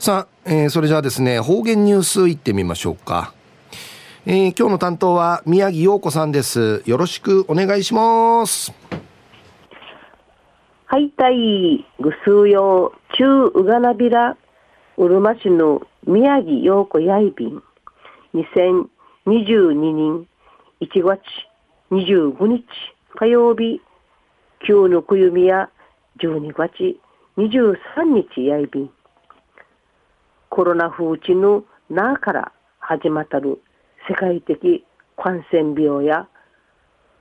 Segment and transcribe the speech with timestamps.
[0.00, 3.34] さあ、えー、それじゃあですね、方言ニュースいってみましょうか。
[4.26, 6.84] えー、今日の担当は宮城陽子さんです。
[6.86, 8.72] よろしくお願いします。
[10.86, 14.36] はい、たい、ぐすうよう、中うがなびら、
[14.98, 17.60] うるま市の宮城陽子やいびん、
[18.34, 20.28] 2022年
[20.80, 21.20] 1月
[21.90, 22.64] 25日
[23.16, 23.80] 火曜日、
[24.64, 25.70] 旧のくゆみや
[26.22, 26.96] 12月
[27.36, 27.76] 23
[28.32, 28.90] 日やいびん、
[30.58, 33.62] コロナ風知のなから始まったる
[34.08, 34.84] 世界的
[35.16, 36.26] 感染病や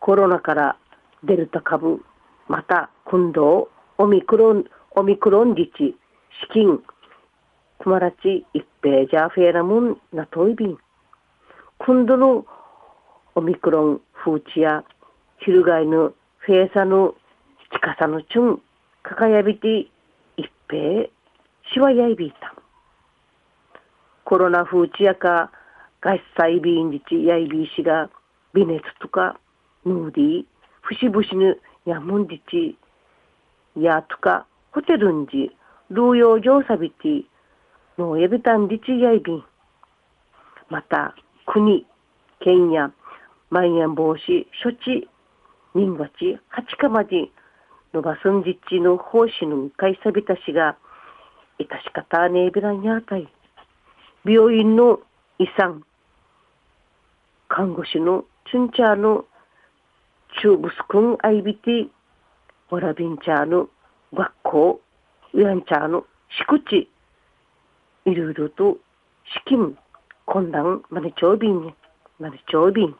[0.00, 0.78] コロナから
[1.24, 2.02] デルタ株、
[2.48, 3.68] また今度
[3.98, 5.94] オミクロン、オミクロン自治、
[6.40, 6.82] 資金、
[7.78, 10.78] くまらち一平じゃフェラムンなといびん。
[11.76, 12.46] 今度の
[13.34, 14.84] オミクロン風知や
[15.40, 17.14] 翻のフェーサの
[17.74, 18.62] 近さのチュン、
[19.02, 19.80] かかやびて
[20.38, 21.04] 一平
[21.74, 22.57] しわやいびいた。
[24.28, 25.50] コロナ風知やか、
[26.02, 26.20] 外
[26.54, 28.10] イビンジチやいびいしが、
[28.52, 29.40] 微熱とか、
[29.86, 30.44] ヌーディー、
[30.82, 32.76] 節々のやむんじち、
[33.74, 35.50] やとか、ホテルんじ、
[35.88, 37.24] ルーヨージョーサビティ、
[37.96, 39.42] のやびたんじちやいびん。
[40.68, 41.14] また、
[41.46, 41.86] 国、
[42.40, 42.92] 県や、
[43.48, 45.08] まん延防止処置、
[45.74, 47.30] 人がち、八かまで、
[47.94, 50.76] のばすんじちの奉仕のかいさびたしが、
[51.58, 53.26] いたしかたねえびらんやたい。
[54.28, 55.00] 病院の
[55.38, 55.82] 遺産、
[57.48, 59.24] 看護師のチュンチャーの
[60.42, 61.88] 中ブスクンアイビティ、
[62.68, 63.70] ワラビンチャーの
[64.12, 64.80] 学校、
[65.32, 66.04] ウヤンチャーの
[66.46, 66.90] 敷地、
[68.04, 68.76] いろいろと
[69.32, 69.78] 資金、
[70.26, 71.74] 混乱、まで長便に、
[72.20, 72.94] まで長便。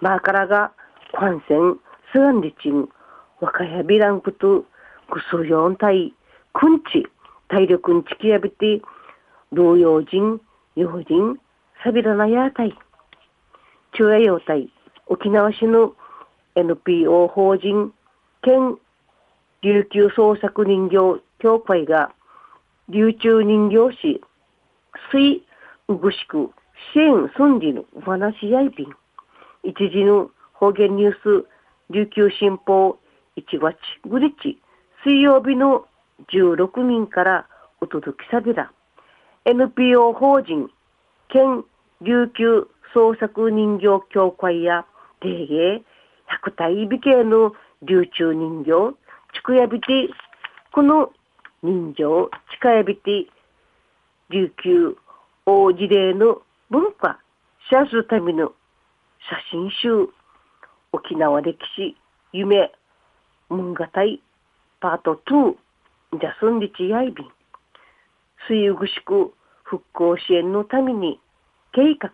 [0.00, 0.70] マーカラが
[1.12, 1.74] 感染、
[2.12, 2.88] スガンリチン、
[3.40, 4.64] 若やビランクと、
[5.10, 6.14] ぐすよんたい、
[6.52, 7.08] くんち、
[7.48, 8.80] 体力んちきやびて、
[9.52, 10.40] 老用人、
[10.74, 11.38] 用人、
[11.84, 12.76] サビラナヤータイ、
[13.92, 14.68] 中英用隊、
[15.06, 15.94] 沖縄市の
[16.56, 17.92] NPO 法人、
[18.42, 18.76] 県
[19.62, 22.12] 琉球創作人形協会が、
[22.88, 24.20] 琉球人形師、
[25.12, 25.44] 水
[25.88, 26.50] うぐしく
[26.92, 28.88] 支援村里のお話やいびん、
[29.62, 31.46] 一時の方言ニュース、
[31.90, 32.98] 琉球新報
[33.36, 33.76] 1月
[34.08, 34.60] 5日、
[35.04, 35.86] 水曜日の
[36.32, 37.46] 16人から
[37.80, 38.72] お届けさびら、
[39.46, 40.68] NPO 法人、
[41.28, 41.64] 県
[42.00, 44.84] 琉球創作人形協会や
[45.20, 45.84] 定芸、
[46.26, 47.52] 百体美形の
[47.82, 48.96] 琉球人形、
[49.34, 50.08] ちくやびて、
[50.72, 51.12] この
[51.62, 52.02] 人形、
[52.56, 53.28] ちかやびて、
[54.30, 54.96] 琉球
[55.44, 57.20] 大事例の文化、
[57.70, 58.52] シャズための
[59.30, 60.08] 写真集、
[60.90, 61.96] 沖縄歴史、
[62.32, 62.72] 夢、
[63.48, 64.20] 文化体、
[64.80, 65.54] パート2、
[66.18, 67.35] ジャスンリチヤイビン。
[68.48, 69.32] 水ぐしく
[69.64, 71.20] 復興支援のために
[71.72, 72.10] 計画、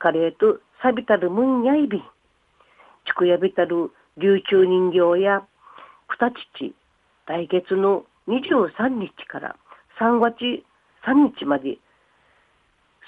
[0.00, 2.02] 計れとさびたるむんやいびん。
[3.06, 5.46] ちくやびたる琉球人形や
[6.08, 6.74] 二父、
[7.26, 9.56] 来月の23日から
[10.00, 10.64] 3月
[11.04, 11.78] 3日まで、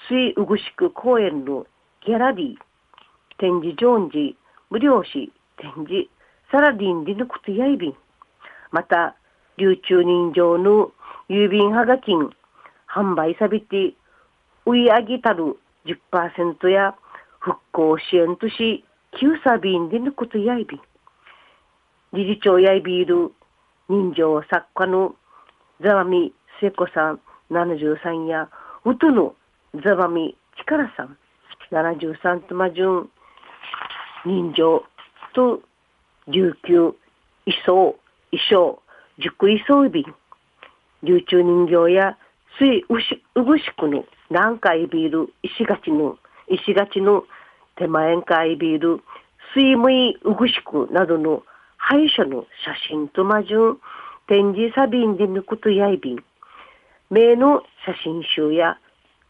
[0.09, 1.65] 水うぐしく公園の
[2.05, 4.37] ギャラリー、展示場時、
[4.69, 6.09] 無料紙、展示、
[6.51, 7.95] サラディンリヌクトやいびん。
[8.71, 9.15] また、
[9.57, 10.91] 琉球人形の
[11.29, 12.29] 郵便はがきん、
[12.87, 13.93] 販売さびて、
[14.65, 16.95] 売い上げたる10%や
[17.39, 18.83] 復興支援とし、
[19.19, 20.81] 旧サビンでのことやいびん。
[22.13, 23.31] 理事長やいびいる
[23.89, 25.15] 人情作家の
[25.81, 27.19] ザワミ聖子さん
[27.51, 28.49] 73や、
[28.85, 29.35] うとの
[29.83, 31.17] ザワミ力さん
[31.71, 33.09] 73とまじゅん、
[34.25, 34.83] 人情
[35.33, 35.61] と
[36.27, 36.93] 琉球、
[37.45, 37.95] 衣装、
[38.31, 38.81] 衣装、
[39.19, 40.05] 熟衣装便、
[41.05, 42.17] 琉球人形や
[42.59, 46.17] 水うし、うぐしくの南海ビール、石垣の、
[46.47, 47.23] 石垣の
[47.77, 49.01] 手前海ビール、
[49.53, 51.43] 水無いうぐしくなどの
[51.77, 53.77] 廃書の写真とまじゅん、
[54.27, 56.23] 展示サビンで抜くとやいびん、
[57.11, 58.79] 名の写真集や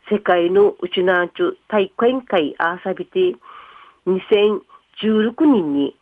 [0.10, 3.36] 世界のうちなんちゅ大会会あさびて、
[4.08, 5.96] 2016年に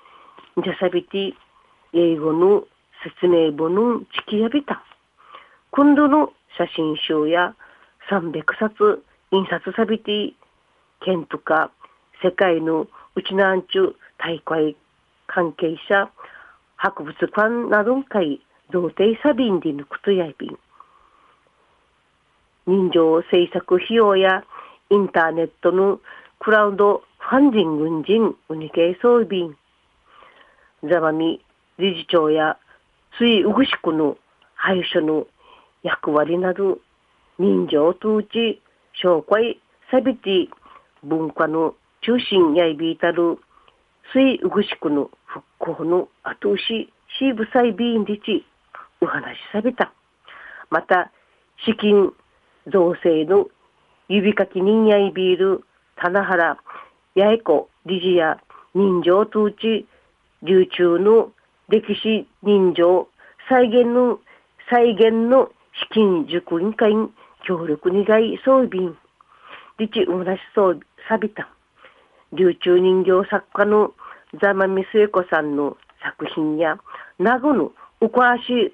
[0.64, 1.34] じゃさびて、
[1.94, 2.66] 英語の
[3.04, 4.84] 説明文のちきやびた。
[5.76, 7.56] 今度の写真集や
[8.08, 10.36] 300冊印刷さびて、
[11.04, 11.72] 県とか
[12.24, 12.86] 世界の
[13.16, 14.78] うちなんちゅ大会
[15.26, 16.12] 関係者、
[16.76, 18.40] 博物館などんかい、
[18.72, 20.60] 童貞サビンで抜くとやいびん。
[22.68, 24.44] 人情制作費用や
[24.92, 26.00] インターネットの
[26.38, 29.58] クラウドファンディング人ウニケイソービン。
[30.84, 31.44] ザマミ
[31.80, 32.60] 理事長や
[33.18, 34.20] ついうぐしくの
[34.54, 35.26] 廃所の
[35.84, 36.80] 役割など、
[37.38, 38.62] 人情統治、
[39.04, 39.60] 紹介、
[39.92, 40.50] サビティ、
[41.04, 43.38] 文化の中心やいびいたる、
[44.14, 48.46] 水うぐしくの復興の後押し、シーブサイビーンリチ、
[49.02, 49.94] お話しさびた。
[50.70, 51.12] また、
[51.66, 52.12] 資金
[52.72, 53.48] 造成の
[54.08, 55.64] 指かき人やいびいる、
[55.96, 56.58] 棚原、
[57.16, 58.40] 八重子、理事や
[58.74, 59.86] 人情統治、
[60.44, 61.32] 流中の
[61.70, 63.08] 歴史人情
[63.50, 64.20] 再現の
[64.70, 66.92] 再現の資金塾委員会
[67.48, 68.94] 協力願い装備
[69.80, 70.80] リチウムラシそう
[71.10, 71.50] サビタ
[72.32, 73.94] 流中人形作家の
[74.42, 76.78] ザマミスエコさんの作品や
[77.20, 77.72] 名護の
[78.02, 78.74] おこわし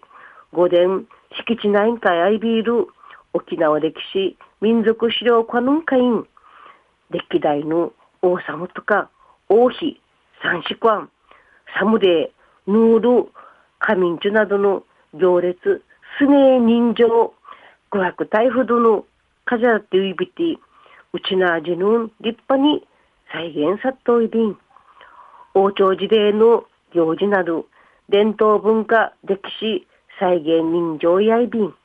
[0.53, 1.03] 御殿
[1.37, 2.87] 敷地内会アイビール
[3.33, 6.25] 沖縄歴史民族資料館の会員。
[7.11, 7.91] 歴代の
[8.21, 9.09] 王様とか
[9.47, 9.99] 王妃
[10.43, 11.09] 三子官
[11.77, 13.29] サムデーヌール
[13.79, 15.81] カミンチュなどの行列。
[16.19, 17.07] スネ人情
[17.91, 19.05] 琥珀台風の
[19.45, 20.59] 飾っていびて
[21.13, 22.85] うちな味の立派に
[23.31, 24.57] 再現さっといびん。
[25.53, 27.67] 王朝時代の行事など
[28.09, 29.87] 伝統文化歴史
[30.19, 31.71] 再現人情やいびん。
[31.71, 31.77] く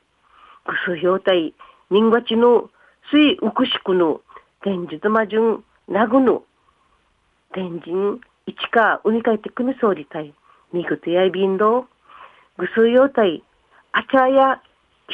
[0.85, 1.53] すひょうたい
[1.89, 2.69] 人がちの
[3.13, 4.19] 水うくしくの
[4.65, 6.43] 天術魔順なぐの
[7.53, 10.33] 天神市川うにかいてくみそうりたい
[10.73, 11.85] みぐとやいびんど。
[12.57, 13.41] ぐすようたい
[13.97, 14.61] あちゃや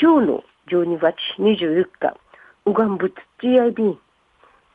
[0.02, 2.18] 今日の12月24日
[2.66, 4.00] うがんぶつちやいびん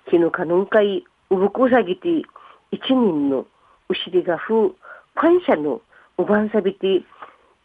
[0.08, 2.22] きぬかぬんかいうぶくさぎて
[2.70, 3.46] 一人の
[3.88, 4.76] うしりがふう
[5.16, 5.82] 感謝の
[6.18, 7.02] うばんさびて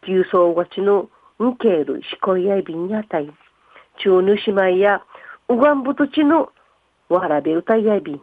[0.04, 1.08] 急走がちの
[1.40, 3.32] んけるしこいやいびんやたい
[4.02, 5.00] 中ぬしまいや
[5.48, 6.50] うがんぶとちの
[7.08, 8.20] わらべ歌やいびん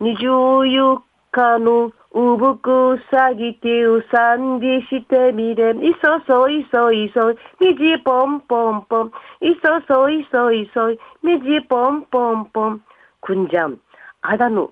[0.00, 0.24] 二十
[0.68, 0.96] ゆ
[1.30, 7.36] かのうぶくさぎてうさんでしてみれいそそいそいそい。
[7.58, 9.08] みじぽんぽんぽん。
[9.40, 10.98] いそそいそいそい。
[11.22, 12.82] みじぽんぽんぽん。
[13.22, 13.80] くんじゃん。
[14.20, 14.68] あだぬ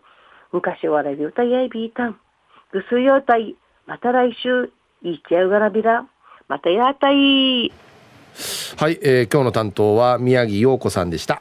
[0.52, 2.20] 昔笑い歌やいびいたん。
[2.72, 3.56] ぐすよたい。
[3.86, 4.70] また来週
[5.02, 6.06] いっちゃうがらびら。
[6.46, 7.72] またやたい。
[8.76, 11.40] はい、えー、今日の担当は宮城陽子さんでした。